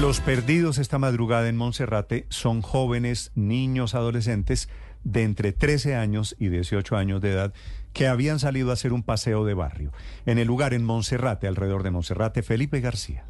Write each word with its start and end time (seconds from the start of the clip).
Los 0.00 0.20
perdidos 0.20 0.78
esta 0.78 0.98
madrugada 0.98 1.48
en 1.48 1.56
Monserrate 1.56 2.26
son 2.28 2.62
jóvenes, 2.62 3.30
niños, 3.36 3.94
adolescentes 3.94 4.68
de 5.04 5.22
entre 5.22 5.52
13 5.52 5.94
años 5.94 6.34
y 6.38 6.48
18 6.48 6.96
años 6.96 7.20
de 7.20 7.30
edad 7.30 7.54
que 7.92 8.08
habían 8.08 8.40
salido 8.40 8.70
a 8.70 8.72
hacer 8.72 8.92
un 8.92 9.04
paseo 9.04 9.44
de 9.44 9.54
barrio. 9.54 9.92
En 10.26 10.38
el 10.38 10.48
lugar 10.48 10.74
en 10.74 10.84
Monserrate, 10.84 11.46
alrededor 11.46 11.84
de 11.84 11.92
Monserrate, 11.92 12.42
Felipe 12.42 12.80
García. 12.80 13.24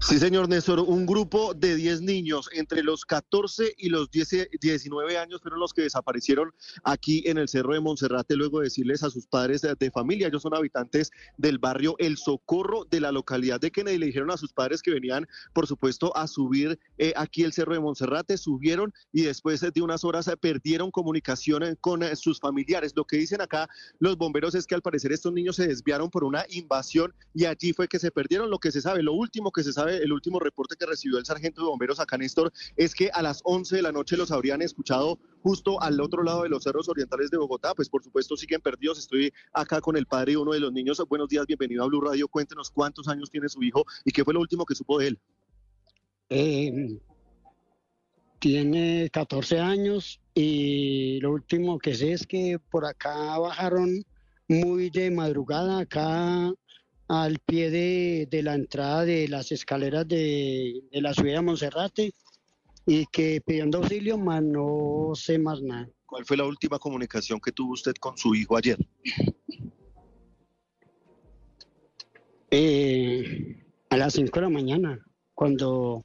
Sí, 0.00 0.18
señor 0.18 0.48
Néstor, 0.48 0.80
un 0.80 1.06
grupo 1.06 1.54
de 1.54 1.74
10 1.76 2.02
niños 2.02 2.48
entre 2.52 2.82
los 2.82 3.04
14 3.04 3.74
y 3.78 3.88
los 3.88 4.10
10, 4.10 4.48
19 4.60 5.18
años 5.18 5.40
fueron 5.40 5.60
los 5.60 5.72
que 5.72 5.82
desaparecieron 5.82 6.52
aquí 6.82 7.22
en 7.26 7.38
el 7.38 7.48
Cerro 7.48 7.74
de 7.74 7.80
Monserrate 7.80 8.36
luego 8.36 8.60
de 8.60 8.64
decirles 8.64 9.02
a 9.02 9.10
sus 9.10 9.26
padres 9.26 9.62
de, 9.62 9.90
familia, 9.90 10.28
ellos 10.28 10.42
son 10.42 10.54
habitantes 10.54 11.10
del 11.36 11.58
barrio 11.58 11.96
El 11.98 12.16
Socorro 12.16 12.84
de 12.84 13.00
la 13.00 13.12
localidad 13.12 13.60
de 13.60 13.70
Kennedy, 13.70 13.98
le 13.98 14.06
dijeron 14.06 14.30
a 14.30 14.36
sus 14.36 14.52
padres 14.52 14.82
que 14.82 14.90
venían, 14.90 15.26
por 15.52 15.66
supuesto, 15.66 16.16
a 16.16 16.26
subir 16.26 16.78
eh, 16.98 17.12
aquí 17.16 17.42
el 17.42 17.52
Cerro 17.52 17.74
de 17.74 17.80
Monserrate, 17.80 18.36
subieron 18.36 18.92
y 19.12 19.22
después 19.22 19.60
de 19.60 19.82
unas 19.82 20.04
horas 20.04 20.28
eh, 20.28 20.36
perdieron 20.36 20.90
comunicación 20.90 21.62
eh, 21.62 21.76
con 21.80 22.02
sus 22.16 22.40
familiares. 22.40 22.92
Lo 22.94 23.04
que 23.04 23.16
dicen 23.16 23.40
acá 23.40 23.68
los 23.98 24.16
bomberos 24.16 24.54
es 24.54 24.66
que 24.66 24.74
al 24.74 24.82
parecer 24.82 25.12
estos 25.12 25.32
niños 25.32 25.56
se 25.56 25.66
desviaron 25.66 26.10
por 26.10 26.24
una 26.24 26.44
invasión 26.50 27.14
y 27.34 27.44
allí 27.44 27.72
fue 27.72 27.88
que 27.88 27.98
se 27.98 28.10
perdieron 28.10 28.50
lo 28.50 28.58
que 28.58 28.72
se 28.72 28.80
sabe. 28.80 29.02
Lo 29.02 29.12
último 29.12 29.33
que 29.52 29.62
se 29.62 29.72
sabe, 29.72 29.96
el 29.96 30.12
último 30.12 30.38
reporte 30.38 30.76
que 30.78 30.86
recibió 30.86 31.18
el 31.18 31.24
sargento 31.24 31.62
de 31.62 31.68
bomberos 31.68 31.98
acá, 31.98 32.16
Néstor, 32.16 32.52
es 32.76 32.94
que 32.94 33.10
a 33.10 33.22
las 33.22 33.40
11 33.44 33.76
de 33.76 33.82
la 33.82 33.92
noche 33.92 34.16
los 34.16 34.30
habrían 34.30 34.62
escuchado 34.62 35.18
justo 35.42 35.80
al 35.82 36.00
otro 36.00 36.22
lado 36.22 36.44
de 36.44 36.48
los 36.48 36.62
cerros 36.62 36.88
orientales 36.88 37.30
de 37.30 37.38
Bogotá. 37.38 37.74
Pues 37.74 37.88
por 37.88 38.02
supuesto 38.02 38.36
siguen 38.36 38.60
perdidos. 38.60 38.98
Estoy 38.98 39.32
acá 39.52 39.80
con 39.80 39.96
el 39.96 40.06
padre 40.06 40.32
de 40.32 40.38
uno 40.38 40.52
de 40.52 40.60
los 40.60 40.72
niños. 40.72 41.02
Buenos 41.08 41.28
días, 41.28 41.46
bienvenido 41.46 41.82
a 41.82 41.86
Blue 41.86 42.00
Radio. 42.00 42.28
Cuéntenos 42.28 42.70
cuántos 42.70 43.08
años 43.08 43.30
tiene 43.30 43.48
su 43.48 43.62
hijo 43.62 43.84
y 44.04 44.12
qué 44.12 44.24
fue 44.24 44.34
lo 44.34 44.40
último 44.40 44.64
que 44.64 44.74
supo 44.74 44.98
de 44.98 45.08
él. 45.08 45.18
Eh, 46.30 46.98
tiene 48.38 49.10
14 49.12 49.58
años 49.58 50.20
y 50.34 51.18
lo 51.20 51.32
último 51.32 51.78
que 51.78 51.94
sé 51.94 52.12
es 52.12 52.26
que 52.26 52.58
por 52.70 52.84
acá 52.84 53.38
bajaron 53.38 54.04
muy 54.48 54.90
de 54.90 55.10
madrugada 55.10 55.80
acá 55.80 56.52
al 57.08 57.38
pie 57.38 57.70
de, 57.70 58.42
la 58.42 58.54
entrada 58.54 59.04
de 59.04 59.28
las 59.28 59.52
escaleras 59.52 60.06
de, 60.08 60.82
la 60.92 61.14
ciudad 61.14 61.34
de 61.34 61.42
Monserrate 61.42 62.12
y 62.86 63.06
que 63.06 63.40
pidiendo 63.44 63.78
auxilio, 63.78 64.18
más 64.18 64.42
no 64.42 65.12
sé 65.14 65.38
más 65.38 65.60
nada. 65.62 65.88
¿Cuál 66.06 66.24
fue 66.24 66.36
la 66.36 66.44
última 66.44 66.78
comunicación 66.78 67.40
que 67.40 67.52
tuvo 67.52 67.72
usted 67.72 67.94
con 67.94 68.16
su 68.16 68.34
hijo 68.34 68.56
ayer? 68.56 68.78
Eh, 72.50 73.64
a 73.90 73.96
las 73.96 74.12
5 74.12 74.30
de 74.32 74.40
la 74.42 74.48
mañana, 74.48 75.04
cuando, 75.34 76.04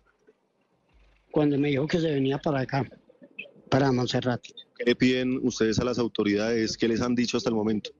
cuando 1.32 1.60
me 1.60 1.70
dijo 1.70 1.86
que 1.86 2.00
se 2.00 2.12
venía 2.12 2.40
para 2.40 2.62
acá, 2.62 2.90
para 3.70 3.92
Monserrate. 3.92 4.50
¿Qué 4.76 4.86
le 4.86 4.96
piden 4.96 5.40
ustedes 5.46 5.78
a 5.78 5.84
las 5.84 6.00
autoridades? 6.00 6.76
¿Qué 6.76 6.88
les 6.88 7.02
han 7.02 7.14
dicho 7.14 7.38
hasta 7.38 7.50
el 7.50 7.56
momento? 7.56 7.92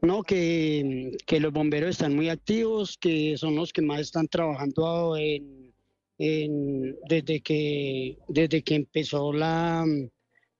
No, 0.00 0.22
que, 0.22 1.16
los 1.40 1.52
bomberos 1.52 1.90
están 1.90 2.14
muy 2.14 2.28
activos, 2.28 2.96
que 2.98 3.36
son 3.36 3.56
los 3.56 3.72
que 3.72 3.82
más 3.82 4.00
están 4.00 4.28
trabajando 4.28 5.16
en, 5.16 5.72
desde, 6.18 7.40
que, 7.40 8.16
desde 8.28 8.62
que 8.62 8.76
empezó 8.76 9.32
la, 9.32 9.84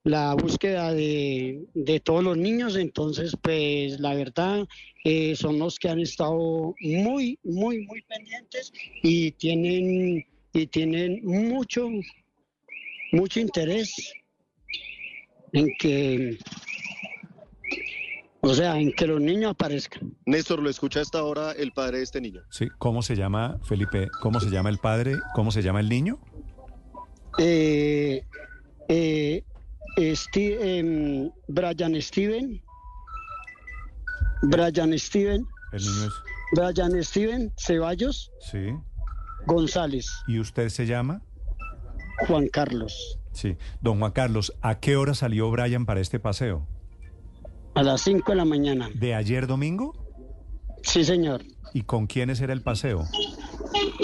la 0.03 0.35
búsqueda 0.35 0.93
de, 0.93 2.03
todos 2.05 2.25
los 2.25 2.37
niños. 2.37 2.77
Entonces, 2.77 3.37
pues 3.41 4.01
la 4.01 4.15
verdad, 4.15 4.67
eh, 5.05 5.37
son 5.37 5.61
los 5.61 5.79
que 5.79 5.89
han 5.89 6.01
estado 6.01 6.75
muy, 6.81 7.39
muy, 7.45 7.87
muy 7.87 8.03
pendientes 8.03 8.73
y 9.05 9.31
tienen, 9.33 10.27
y 10.53 10.67
tienen 10.67 11.21
mucho, 11.25 11.89
mucho 13.13 13.39
interés 13.39 14.15
en 15.53 15.69
que 15.79 16.39
o 18.41 18.55
sea, 18.55 18.79
en 18.79 18.93
que 18.93 19.07
los 19.07 19.21
niños 19.21 19.51
aparezcan. 19.51 20.17
Néstor, 20.25 20.63
¿lo 20.63 20.71
escucha 20.71 21.01
hasta 21.01 21.19
ahora 21.19 21.53
el 21.53 21.73
padre 21.73 21.99
de 21.99 22.05
este 22.05 22.21
niño? 22.21 22.43
Sí, 22.51 22.69
¿cómo 22.79 23.03
se 23.03 23.17
llama, 23.17 23.59
Felipe? 23.65 24.09
¿Cómo 24.21 24.41
se 24.41 24.51
llama 24.51 24.69
el 24.71 24.79
padre? 24.79 25.17
¿Cómo 25.35 25.51
se 25.51 25.63
llama 25.63 25.81
el 25.81 25.89
niño? 25.89 26.21
Eh, 27.39 28.25
eh, 28.89 29.45
em, 29.97 31.31
Brian 31.49 32.01
Steven. 32.01 32.63
Brian 34.43 34.99
Steven. 34.99 35.47
El 35.73 35.83
niño 35.83 36.07
es. 36.07 36.13
Brian 36.53 37.05
Steven 37.05 37.53
Ceballos. 37.57 38.33
Sí. 38.41 38.73
González. 39.47 40.11
¿Y 40.29 40.39
usted 40.39 40.69
se 40.69 40.87
llama? 40.87 41.23
Juan 42.27 42.49
Carlos. 42.49 43.19
Sí. 43.33 43.57
Don 43.81 43.99
Juan 43.99 44.13
Carlos, 44.13 44.55
¿a 44.63 44.79
qué 44.79 44.97
hora 44.97 45.15
salió 45.15 45.51
Brian 45.51 45.87
para 45.87 46.01
este 46.01 46.19
paseo? 46.19 46.67
A 47.79 47.83
las 47.85 48.01
5 48.01 48.33
de 48.33 48.37
la 48.37 48.45
mañana. 48.45 48.91
¿De 48.93 49.15
ayer 49.15 49.47
domingo? 49.47 49.95
Sí, 50.83 51.05
señor. 51.05 51.45
¿Y 51.73 51.83
con 51.83 52.09
quiénes 52.09 52.41
era 52.41 52.53
el 52.53 52.61
paseo? 52.61 53.05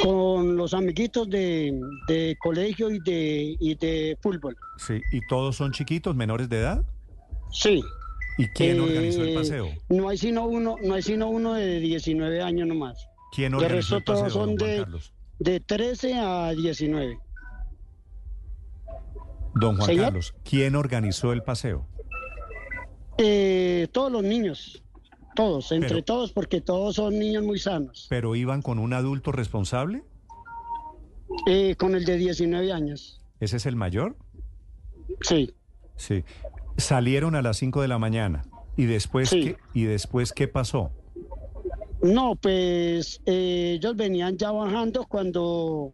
Con 0.00 0.56
los 0.56 0.74
amiguitos 0.74 1.28
de, 1.28 2.36
colegio 2.40 2.92
y 2.92 3.00
de, 3.00 3.56
y 3.58 3.74
de 3.74 4.16
fútbol. 4.22 4.56
Sí, 4.76 5.00
¿y 5.10 5.26
todos 5.26 5.56
son 5.56 5.72
chiquitos, 5.72 6.14
menores 6.14 6.48
de 6.48 6.60
edad? 6.60 6.84
Sí. 7.50 7.82
¿Y 8.38 8.46
quién 8.50 8.78
organizó 8.78 9.22
el 9.22 9.30
eh, 9.30 9.34
paseo? 9.34 9.68
No 9.88 10.08
hay 10.08 10.18
sino 10.18 10.46
uno, 10.46 10.76
no 10.80 10.94
hay 10.94 11.02
sino 11.02 11.28
uno 11.28 11.54
de 11.54 11.80
19 11.80 12.42
años 12.42 12.68
nomás. 12.68 13.08
¿Quién 13.34 13.54
organizó 13.54 13.96
el 13.96 14.04
paseo? 14.04 14.28
todos 14.28 14.32
son 14.34 14.54
de, 14.54 14.86
de 15.40 15.58
13 15.58 16.14
a 16.14 16.50
19. 16.52 17.18
Don 19.56 19.76
Juan 19.78 19.96
Carlos, 19.96 20.32
¿quién 20.44 20.76
organizó 20.76 21.32
el 21.32 21.42
paseo? 21.42 21.88
Eh, 23.18 23.88
todos 23.92 24.10
los 24.10 24.22
niños, 24.22 24.82
todos, 25.34 25.70
entre 25.72 26.02
todos, 26.02 26.32
porque 26.32 26.60
todos 26.60 26.96
son 26.96 27.18
niños 27.18 27.44
muy 27.44 27.58
sanos. 27.58 28.06
¿Pero 28.08 28.34
iban 28.34 28.62
con 28.62 28.78
un 28.78 28.92
adulto 28.92 29.32
responsable? 29.32 30.02
Eh, 31.46 31.76
con 31.76 31.94
el 31.94 32.04
de 32.04 32.16
19 32.16 32.72
años. 32.72 33.20
¿Ese 33.40 33.56
es 33.56 33.66
el 33.66 33.76
mayor? 33.76 34.16
Sí. 35.22 35.52
Sí. 35.96 36.24
Salieron 36.76 37.34
a 37.34 37.42
las 37.42 37.58
5 37.58 37.82
de 37.82 37.88
la 37.88 37.98
mañana. 37.98 38.44
¿Y 38.76 38.86
después, 38.86 39.30
qué, 39.30 39.56
¿y 39.72 39.84
después 39.84 40.32
qué 40.32 40.48
pasó? 40.48 40.90
No, 42.02 42.36
pues 42.36 43.20
eh, 43.24 43.76
ellos 43.76 43.96
venían 43.96 44.36
ya 44.36 44.50
bajando 44.50 45.06
cuando, 45.06 45.92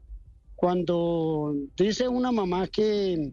cuando 0.57 1.55
dice 1.77 2.09
una 2.09 2.33
mamá 2.33 2.67
que, 2.67 3.33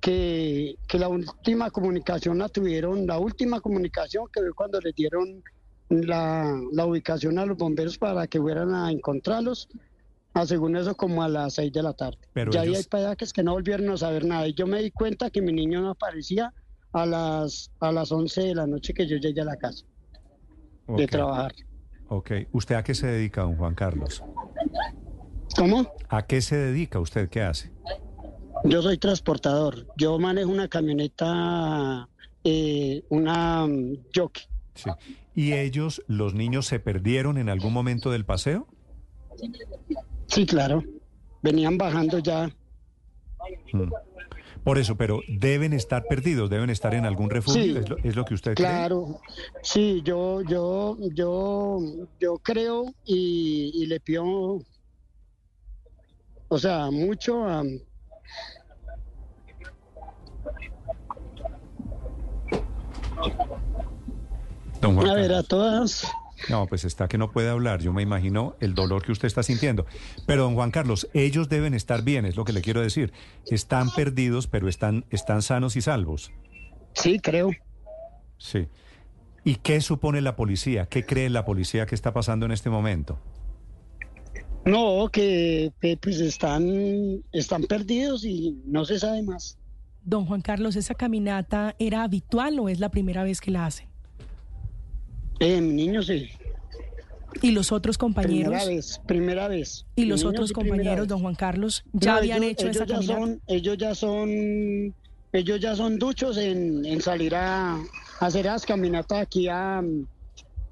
que, 0.00 0.76
la 0.92 1.08
última 1.08 1.70
comunicación 1.70 2.38
la 2.38 2.48
tuvieron, 2.48 3.06
la 3.06 3.18
última 3.18 3.60
comunicación 3.60 4.26
que 4.32 4.40
fue 4.40 4.52
cuando 4.52 4.80
les 4.80 4.94
dieron 4.94 5.42
la, 5.88 6.60
ubicación 6.84 7.38
a 7.38 7.46
los 7.46 7.56
bomberos 7.56 7.98
para 7.98 8.26
que 8.26 8.40
fueran 8.40 8.74
a 8.74 8.90
encontrarlos, 8.90 9.68
a 10.34 10.46
según 10.46 10.76
eso 10.76 10.96
como 10.96 11.22
a 11.22 11.28
las 11.28 11.54
6 11.54 11.72
de 11.72 11.82
la 11.82 11.92
tarde. 11.92 12.18
Pero 12.32 12.52
ya 12.52 12.62
hay 12.62 12.82
pedazos 12.84 13.32
que 13.32 13.42
no 13.42 13.52
volvieron 13.52 13.90
a 13.90 13.96
saber 13.96 14.24
nada. 14.24 14.46
Y 14.46 14.54
yo 14.54 14.66
me 14.66 14.82
di 14.82 14.90
cuenta 14.90 15.30
que 15.30 15.42
mi 15.42 15.52
niño 15.52 15.80
no 15.80 15.90
aparecía 15.90 16.52
a 16.92 17.06
las, 17.06 17.70
a 17.80 17.92
las 17.92 18.10
11 18.10 18.40
de 18.40 18.54
la 18.54 18.66
noche 18.66 18.94
que 18.94 19.06
yo 19.06 19.16
llegué 19.16 19.40
a 19.40 19.44
la 19.44 19.56
casa 19.56 19.84
de 20.88 21.06
trabajar. 21.06 21.52
Ok. 22.08 22.32
¿Usted 22.52 22.74
a 22.74 22.82
qué 22.82 22.94
se 22.94 23.06
dedica, 23.06 23.42
don 23.42 23.56
Juan 23.56 23.74
Carlos? 23.74 24.22
¿Cómo? 25.56 25.92
¿A 26.08 26.26
qué 26.26 26.40
se 26.40 26.56
dedica? 26.56 26.98
¿Usted 27.00 27.28
qué 27.28 27.42
hace? 27.42 27.70
Yo 28.64 28.82
soy 28.82 28.98
transportador. 28.98 29.86
Yo 29.96 30.18
manejo 30.18 30.50
una 30.50 30.68
camioneta, 30.68 32.08
eh, 32.44 33.02
una 33.08 33.64
um, 33.64 33.96
jockey. 34.14 34.44
Sí. 34.74 34.90
¿Y 35.34 35.52
ellos, 35.52 36.02
los 36.06 36.34
niños, 36.34 36.66
se 36.66 36.80
perdieron 36.80 37.38
en 37.38 37.48
algún 37.48 37.72
momento 37.72 38.10
del 38.10 38.24
paseo? 38.24 38.66
Sí, 40.26 40.46
claro. 40.46 40.84
Venían 41.42 41.78
bajando 41.78 42.18
ya. 42.18 42.50
Mm. 43.72 43.90
Por 44.64 44.76
eso, 44.76 44.96
pero 44.96 45.20
deben 45.26 45.72
estar 45.72 46.04
perdidos, 46.04 46.50
deben 46.50 46.68
estar 46.68 46.94
en 46.94 47.06
algún 47.06 47.30
refugio, 47.30 47.80
¿Es, 48.04 48.14
lo, 48.14 48.24
que 48.26 48.34
usted 48.34 48.54
cree? 48.54 48.66
Claro, 48.68 49.20
sí, 49.62 50.02
yo, 50.04 50.42
yo, 50.42 50.98
yo, 51.14 51.78
yo 52.20 52.38
creo 52.38 52.92
y, 53.06 53.70
y 53.74 53.86
le 53.86 54.00
pido, 54.00 54.58
o 56.48 56.58
sea, 56.58 56.90
mucho 56.90 57.42
a, 57.46 57.64
a 64.82 65.14
ver, 65.14 65.32
a 65.32 65.42
todas. 65.42 66.06
No, 66.48 66.66
pues 66.66 66.84
está 66.84 67.06
que 67.08 67.18
no 67.18 67.30
puede 67.30 67.50
hablar. 67.50 67.80
Yo 67.80 67.92
me 67.92 68.02
imagino 68.02 68.56
el 68.60 68.74
dolor 68.74 69.02
que 69.02 69.12
usted 69.12 69.26
está 69.26 69.42
sintiendo. 69.42 69.86
Pero, 70.26 70.44
don 70.44 70.54
Juan 70.54 70.70
Carlos, 70.70 71.08
ellos 71.12 71.48
deben 71.48 71.74
estar 71.74 72.02
bien, 72.02 72.24
es 72.24 72.36
lo 72.36 72.44
que 72.44 72.52
le 72.52 72.62
quiero 72.62 72.80
decir. 72.80 73.12
Están 73.46 73.90
perdidos, 73.90 74.46
pero 74.46 74.68
están, 74.68 75.04
están 75.10 75.42
sanos 75.42 75.76
y 75.76 75.82
salvos. 75.82 76.32
Sí, 76.94 77.20
creo. 77.20 77.50
Sí. 78.38 78.68
¿Y 79.44 79.56
qué 79.56 79.80
supone 79.80 80.20
la 80.20 80.36
policía? 80.36 80.86
¿Qué 80.86 81.04
cree 81.04 81.30
la 81.30 81.44
policía 81.44 81.86
que 81.86 81.94
está 81.94 82.12
pasando 82.12 82.46
en 82.46 82.52
este 82.52 82.70
momento? 82.70 83.18
No, 84.64 85.08
que, 85.10 85.72
que, 85.80 85.96
pues 85.96 86.20
están, 86.20 87.22
están 87.32 87.62
perdidos 87.64 88.24
y 88.24 88.58
no 88.66 88.84
se 88.84 88.98
sabe 88.98 89.22
más. 89.22 89.56
Don 90.04 90.26
Juan 90.26 90.40
Carlos, 90.42 90.76
¿esa 90.76 90.94
caminata 90.94 91.74
era 91.78 92.02
habitual 92.02 92.58
o 92.58 92.68
es 92.68 92.78
la 92.80 92.90
primera 92.90 93.22
vez 93.24 93.40
que 93.40 93.50
la 93.50 93.66
hacen? 93.66 93.88
Eh, 95.40 95.60
mi 95.60 95.72
niño 95.72 96.02
sí. 96.02 96.28
¿Y 97.42 97.52
los 97.52 97.72
otros 97.72 97.96
compañeros? 97.96 98.52
Primera 98.52 98.64
vez, 98.66 99.00
primera 99.06 99.48
vez. 99.48 99.86
¿Y 99.96 100.04
los 100.04 100.20
niño 100.20 100.30
otros 100.30 100.52
compañeros, 100.52 101.06
don 101.08 101.20
Juan 101.20 101.34
Carlos, 101.36 101.84
ya 101.92 102.12
No, 102.12 102.18
habían 102.18 102.42
ellos- 102.42 102.52
hecho 102.52 102.64
ellos 102.66 102.76
esa 102.76 102.84
ya 102.86 102.94
caminata? 102.96 103.20
son, 103.20 103.40
ellos 103.46 103.76
ya 103.78 103.94
son, 103.94 104.94
ellos 105.32 105.60
ya 105.60 105.76
son 105.76 105.98
duchos 105.98 106.36
en, 106.36 106.84
en 106.84 107.00
salir 107.00 107.34
a, 107.34 107.76
a 107.76 107.86
hacer 108.20 108.44
las 108.46 108.66
caminatas 108.66 109.18
aquí 109.22 109.48
a, 109.48 109.82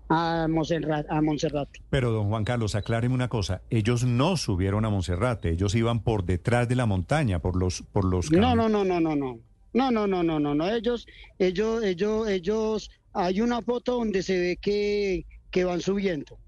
a 0.08 0.46
Monserrat, 0.48 1.06
a 1.10 1.20
Monserrate. 1.20 1.82
Pero, 1.90 2.10
don 2.10 2.28
Juan 2.28 2.44
Carlos, 2.44 2.74
acláreme 2.74 3.14
una 3.14 3.28
cosa. 3.28 3.62
Ellos 3.70 4.04
no 4.04 4.36
subieron 4.36 4.84
a 4.84 4.90
Monserrate, 4.90 5.50
ellos 5.50 5.74
iban 5.74 6.00
por 6.00 6.24
detrás 6.24 6.68
de 6.68 6.76
la 6.76 6.86
montaña, 6.86 7.40
por 7.40 7.56
los, 7.56 7.82
por 7.92 8.04
los 8.04 8.30
No, 8.30 8.54
no, 8.54 8.68
no, 8.68 8.84
no, 8.84 9.00
no, 9.00 9.14
no. 9.14 9.38
No, 9.74 9.90
no, 9.90 10.06
no, 10.06 10.22
no, 10.22 10.40
no, 10.40 10.54
no. 10.54 10.70
Ellos, 10.70 11.06
ellos, 11.38 11.84
ellos, 11.84 12.26
ellos, 12.28 12.90
hay 13.12 13.40
una 13.42 13.60
foto 13.62 13.96
donde 13.96 14.22
se 14.22 14.38
ve 14.38 14.56
que, 14.60 15.26
que 15.50 15.64
van 15.64 15.80
subiendo. 15.80 16.38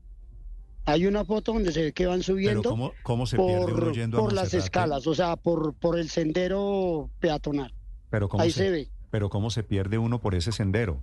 Hay 0.86 1.06
una 1.06 1.24
foto 1.24 1.52
donde 1.52 1.70
se 1.72 1.82
ve 1.82 1.92
que 1.92 2.06
van 2.06 2.20
Pero 2.20 2.24
subiendo 2.24 2.70
¿cómo, 2.70 2.92
cómo 3.02 3.26
se 3.26 3.36
pierde 3.36 3.72
uno 3.72 3.84
por, 3.84 3.94
yendo 3.94 4.16
a 4.16 4.20
por 4.20 4.32
las 4.32 4.44
Monserrate? 4.44 4.64
escalas, 4.66 5.06
o 5.06 5.14
sea, 5.14 5.36
por, 5.36 5.74
por 5.74 5.98
el 5.98 6.08
sendero 6.08 7.10
peatonal. 7.20 7.72
Pero 8.08 8.28
¿cómo 8.28 8.42
Ahí 8.42 8.50
se, 8.50 8.64
se 8.64 8.70
ve. 8.70 8.88
Pero 9.10 9.28
¿cómo 9.28 9.50
se 9.50 9.62
pierde 9.62 9.98
uno 9.98 10.20
por 10.20 10.34
ese 10.34 10.50
sendero? 10.50 11.02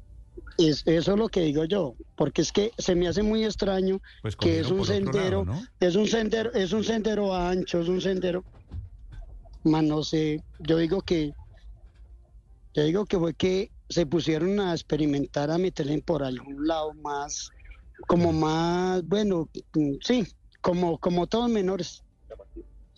Es, 0.57 0.81
eso 0.85 1.13
es 1.13 1.19
lo 1.19 1.29
que 1.29 1.41
digo 1.41 1.65
yo, 1.65 1.95
porque 2.15 2.41
es 2.41 2.51
que 2.51 2.71
se 2.77 2.95
me 2.95 3.07
hace 3.07 3.21
muy 3.21 3.43
extraño 3.43 3.99
Pues 4.23 4.35
que 4.35 4.59
es 4.59 4.71
un 4.71 4.83
sendero, 4.85 5.45
lado, 5.45 5.45
¿no? 5.45 5.61
es 5.79 5.95
un 5.95 6.07
sendero, 6.07 6.51
es 6.53 6.73
un 6.73 6.83
sendero 6.83 7.33
ancho, 7.33 7.79
es 7.79 7.87
un 7.87 8.01
sendero, 8.01 8.43
más 9.63 9.83
no 9.83 10.03
sé, 10.03 10.41
yo 10.59 10.77
digo 10.77 11.01
que, 11.01 11.31
yo 12.73 12.83
digo 12.83 13.05
que 13.05 13.17
fue 13.19 13.33
que 13.35 13.71
se 13.89 14.05
pusieron 14.05 14.59
a 14.59 14.73
experimentar 14.73 15.51
a 15.51 15.57
meterle 15.57 16.01
por 16.01 16.23
algún 16.23 16.67
lado 16.67 16.93
más, 16.95 17.51
como 18.07 18.33
más, 18.33 19.03
bueno, 19.03 19.47
mm, 19.73 19.95
sí, 20.01 20.25
como, 20.61 20.97
como 20.97 21.27
todos 21.27 21.49
menores, 21.49 22.03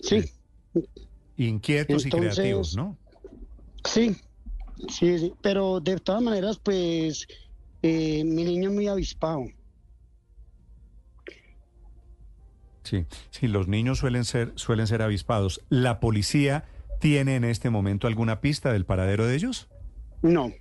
sí, 0.02 0.24
Inquietos 1.36 2.06
y 2.06 2.10
creativos, 2.10 2.76
¿no? 2.76 2.98
sí, 3.86 4.16
sí, 4.88 5.20
sí, 5.20 5.34
pero 5.42 5.80
de 5.80 5.98
todas 5.98 6.22
maneras, 6.22 6.60
pues, 6.60 7.28
eh, 7.82 8.24
mi 8.24 8.44
niño 8.44 8.70
es 8.70 8.76
muy 8.76 8.88
avispado. 8.88 9.46
Sí, 12.84 13.06
sí, 13.30 13.48
los 13.48 13.68
niños 13.68 14.00
suelen 14.00 14.26
ser, 14.26 14.54
suelen 14.56 14.88
ser 14.88 15.02
avispados. 15.02 15.62
¿La 15.70 16.00
policía 16.00 16.66
tiene 17.00 17.36
en 17.36 17.44
este 17.44 17.70
momento 17.70 18.08
alguna 18.08 18.42
pista 18.42 18.74
del 18.74 18.86
paradero 18.86 19.28
de 19.28 19.36
ellos? 19.36 19.68
No, 20.22 20.52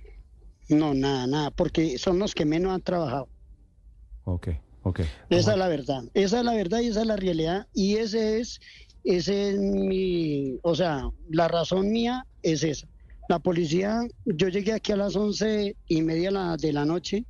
no, 0.69 0.93
nada, 0.93 1.25
nada, 1.25 1.51
porque 1.51 1.97
son 1.97 2.19
los 2.19 2.35
que 2.35 2.45
menos 2.45 2.71
han 2.73 2.81
trabajado. 2.81 3.27
Ok, 4.25 4.49
ok. 4.83 4.99
Esa 5.29 5.53
es 5.53 5.57
la 5.57 5.67
verdad, 5.67 6.03
esa 6.13 6.39
es 6.39 6.45
la 6.45 6.53
verdad 6.53 6.81
y 6.81 6.87
esa 6.87 7.01
es 7.01 7.07
la 7.07 7.15
realidad. 7.15 7.67
Y 7.73 7.95
ese 7.95 8.39
es, 8.39 8.61
ese 9.03 9.49
es 9.49 9.59
mi, 9.59 10.59
o 10.61 10.75
sea, 10.75 11.09
la 11.29 11.47
razón 11.47 11.91
mía 11.91 12.27
es 12.43 12.63
esa. 12.63 12.87
La 13.29 13.37
policía, 13.37 14.07
yo 14.25 14.47
llegué 14.47 14.73
aquí 14.73 14.91
a 14.91 14.95
las 14.95 15.15
once 15.15 15.75
y 15.87 16.01
media 16.01 16.31
de 16.57 16.73
la 16.73 16.83
noche 16.83 17.25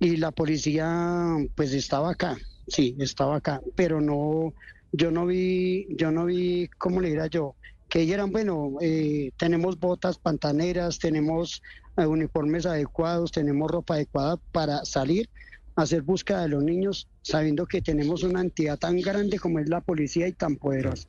y 0.00 0.16
la 0.16 0.32
policía 0.32 1.36
pues 1.54 1.72
estaba 1.74 2.10
acá, 2.10 2.36
sí, 2.66 2.96
estaba 2.98 3.36
acá, 3.36 3.60
pero 3.76 4.00
no, 4.00 4.52
yo 4.90 5.12
no 5.12 5.24
vi, 5.24 5.86
yo 5.90 6.10
no 6.10 6.24
vi, 6.24 6.68
¿cómo 6.76 7.00
le 7.00 7.10
diría 7.10 7.28
yo? 7.28 7.54
Que 7.88 8.00
dijeran, 8.00 8.32
bueno, 8.32 8.78
eh, 8.80 9.30
tenemos 9.38 9.78
botas 9.78 10.18
pantaneras, 10.18 10.98
tenemos 10.98 11.62
eh, 11.98 12.04
uniformes 12.04 12.66
adecuados, 12.66 13.30
tenemos 13.30 13.70
ropa 13.70 13.94
adecuada 13.94 14.38
para 14.50 14.84
salir 14.84 15.30
a 15.76 15.82
hacer 15.82 16.02
búsqueda 16.02 16.42
de 16.42 16.48
los 16.48 16.64
niños, 16.64 17.06
sabiendo 17.22 17.66
que 17.66 17.80
tenemos 17.80 18.24
una 18.24 18.40
entidad 18.40 18.76
tan 18.76 19.00
grande 19.00 19.38
como 19.38 19.60
es 19.60 19.68
la 19.68 19.82
policía 19.82 20.26
y 20.26 20.32
tan 20.32 20.56
poderosa. 20.56 21.06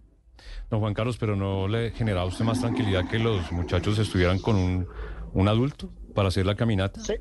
Don 0.70 0.80
Juan 0.80 0.94
Carlos, 0.94 1.18
pero 1.18 1.36
¿no 1.36 1.68
le 1.68 1.92
generaba 1.92 2.26
a 2.26 2.28
usted 2.28 2.46
más 2.46 2.60
tranquilidad 2.60 3.10
que 3.10 3.20
los 3.20 3.52
muchachos 3.52 4.00
estuvieran 4.00 4.40
con 4.40 4.56
un, 4.56 4.88
un 5.34 5.48
adulto 5.48 5.90
para 6.14 6.30
hacer 6.30 6.46
la 6.46 6.56
caminata? 6.56 7.00
Sí. 7.02 7.14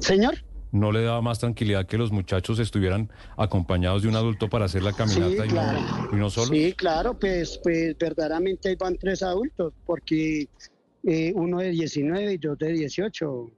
Señor, 0.00 0.44
¿No 0.74 0.90
le 0.90 1.02
daba 1.02 1.22
más 1.22 1.38
tranquilidad 1.38 1.86
que 1.86 1.96
los 1.96 2.10
muchachos 2.10 2.58
estuvieran 2.58 3.08
acompañados 3.36 4.02
de 4.02 4.08
un 4.08 4.16
adulto 4.16 4.48
para 4.48 4.64
hacer 4.64 4.82
la 4.82 4.92
caminata 4.92 5.46
y, 5.46 5.48
claro. 5.48 5.80
no, 5.80 6.16
y 6.16 6.16
no 6.16 6.30
solos? 6.30 6.48
sí, 6.48 6.72
claro, 6.72 7.16
pues, 7.16 7.60
pues 7.62 7.96
verdaderamente 7.96 8.70
ahí 8.70 8.74
van 8.74 8.96
tres 8.96 9.22
adultos, 9.22 9.72
porque 9.86 10.48
eh, 11.04 11.32
uno 11.36 11.58
de 11.58 11.70
19 11.70 12.32
y 12.32 12.38
dos 12.38 12.58
de 12.58 12.72
18. 12.72 13.52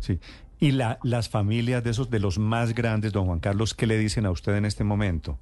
Sí. 0.00 0.18
¿Y 0.60 0.70
la, 0.70 0.98
las 1.02 1.28
familias 1.28 1.84
de 1.84 1.90
esos, 1.90 2.08
de 2.08 2.20
los 2.20 2.38
más 2.38 2.74
grandes, 2.74 3.12
don 3.12 3.26
Juan 3.26 3.40
Carlos, 3.40 3.74
qué 3.74 3.86
le 3.86 3.98
dicen 3.98 4.24
a 4.24 4.30
usted 4.30 4.56
en 4.56 4.64
este 4.64 4.82
momento? 4.82 5.38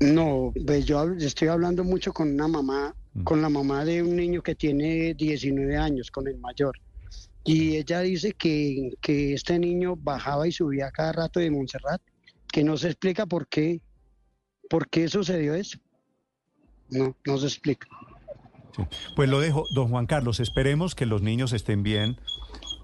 No, 0.00 0.52
pues 0.66 0.84
yo 0.86 1.12
estoy 1.14 1.48
hablando 1.48 1.84
mucho 1.84 2.12
con 2.12 2.32
una 2.32 2.48
mamá, 2.48 2.94
Mm. 3.14 3.24
con 3.24 3.42
la 3.42 3.48
mamá 3.48 3.84
de 3.84 4.02
un 4.02 4.16
niño 4.16 4.42
que 4.42 4.54
tiene 4.54 5.14
19 5.14 5.76
años, 5.76 6.10
con 6.10 6.28
el 6.28 6.38
mayor. 6.38 6.78
Y 7.44 7.76
ella 7.76 8.00
dice 8.00 8.32
que, 8.34 8.90
que 9.00 9.32
este 9.34 9.58
niño 9.58 9.96
bajaba 9.96 10.46
y 10.46 10.52
subía 10.52 10.90
cada 10.90 11.12
rato 11.12 11.40
de 11.40 11.50
Montserrat, 11.50 12.00
que 12.52 12.62
no 12.62 12.76
se 12.76 12.88
explica 12.88 13.26
por 13.26 13.48
qué, 13.48 13.80
por 14.68 14.88
qué 14.88 15.08
sucedió 15.08 15.54
eso. 15.54 15.78
No, 16.90 17.16
no 17.24 17.38
se 17.38 17.46
explica. 17.46 17.88
Sí. 18.76 18.82
Pues 19.16 19.28
lo 19.28 19.40
dejo, 19.40 19.64
don 19.74 19.88
Juan 19.88 20.06
Carlos, 20.06 20.40
esperemos 20.40 20.94
que 20.94 21.06
los 21.06 21.22
niños 21.22 21.52
estén 21.52 21.82
bien 21.82 22.18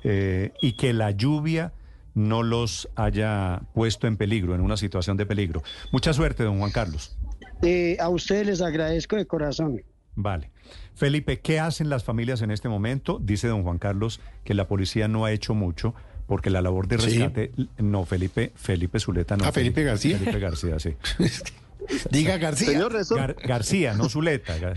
eh, 0.03 0.53
y 0.61 0.73
que 0.73 0.93
la 0.93 1.11
lluvia 1.11 1.73
no 2.15 2.43
los 2.43 2.89
haya 2.97 3.63
puesto 3.75 4.07
en 4.07 4.17
peligro, 4.17 4.55
en 4.55 4.61
una 4.61 4.77
situación 4.77 5.17
de 5.17 5.27
peligro. 5.27 5.63
Mucha 5.93 6.13
suerte, 6.13 6.43
don 6.45 6.59
Juan 6.59 6.71
Carlos. 6.71 7.17
Eh, 7.63 7.97
a 8.01 8.09
ustedes 8.09 8.47
les 8.47 8.61
agradezco 8.61 9.17
de 9.17 9.27
corazón. 9.27 9.83
Vale. 10.17 10.51
Felipe, 10.95 11.41
¿qué 11.41 11.59
hacen 11.59 11.89
las 11.89 12.05
familias 12.05 12.41
en 12.43 12.51
este 12.53 12.69
momento? 12.69 13.19
Dice 13.21 13.49
don 13.49 13.63
Juan 13.65 13.79
Carlos 13.79 14.21
que 14.45 14.55
la 14.55 14.69
policía 14.69 15.09
no 15.09 15.25
ha 15.25 15.33
hecho 15.33 15.55
mucho 15.55 15.95
porque 16.27 16.51
la 16.51 16.63
labor 16.63 16.87
de 16.89 16.99
Sí. 16.99 17.07
rescate... 17.19 17.51
No, 17.79 18.05
Felipe, 18.07 18.53
Felipe 18.55 19.01
Zuleta 19.01 19.37
no. 19.37 19.45
Ah, 19.45 19.53
Felipe 19.53 19.83
García. 19.83 20.17
Felipe 20.19 20.39
García, 20.39 20.79
sí. 20.79 20.95
Diga 22.11 22.39
García. 22.39 22.69
Señor 22.69 22.93
Gar- 22.93 23.37
García, 23.47 23.95
no 23.95 24.09
Zuleta. 24.09 24.57
Gar- 24.59 24.77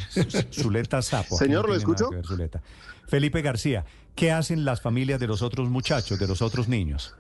Zuleta 0.54 1.02
Sapo. 1.02 1.38
Señor, 1.38 1.64
no 1.66 1.70
¿lo 1.74 1.76
escucho? 1.76 2.10
ver 2.10 2.26
Zuleta. 2.26 2.62
Felipe 3.08 3.42
García, 3.42 3.86
¿qué 4.16 4.32
hacen 4.32 4.66
las 4.66 4.82
familias 4.82 5.20
de 5.20 5.28
los 5.28 5.42
otros 5.42 5.70
muchachos, 5.70 6.20
de 6.20 6.28
los 6.28 6.42
otros 6.42 6.68
niños? 6.68 7.16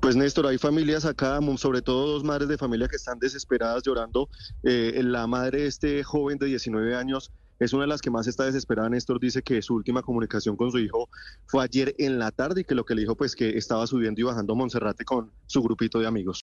Pues 0.00 0.16
Néstor, 0.16 0.46
hay 0.46 0.58
familias 0.58 1.04
acá, 1.04 1.38
sobre 1.56 1.82
todo 1.82 2.12
dos 2.12 2.24
madres 2.24 2.48
de 2.48 2.58
familia 2.58 2.88
que 2.88 2.96
están 2.96 3.18
desesperadas 3.18 3.82
llorando. 3.82 4.28
Eh, 4.62 5.00
la 5.04 5.26
madre 5.26 5.62
de 5.62 5.66
este 5.66 6.02
joven 6.02 6.38
de 6.38 6.46
19 6.46 6.94
años 6.94 7.30
es 7.60 7.74
una 7.74 7.82
de 7.82 7.88
las 7.88 8.00
que 8.00 8.10
más 8.10 8.26
está 8.26 8.44
desesperada. 8.44 8.88
Néstor 8.88 9.20
dice 9.20 9.42
que 9.42 9.60
su 9.60 9.74
última 9.74 10.02
comunicación 10.02 10.56
con 10.56 10.70
su 10.70 10.78
hijo 10.78 11.10
fue 11.46 11.62
ayer 11.62 11.94
en 11.98 12.18
la 12.18 12.30
tarde 12.30 12.62
y 12.62 12.64
que 12.64 12.74
lo 12.74 12.84
que 12.84 12.94
le 12.94 13.02
dijo 13.02 13.16
pues 13.16 13.36
que 13.36 13.50
estaba 13.58 13.86
subiendo 13.86 14.20
y 14.20 14.24
bajando 14.24 14.54
Monserrate 14.54 15.04
con 15.04 15.30
su 15.46 15.62
grupito 15.62 15.98
de 15.98 16.06
amigos. 16.06 16.38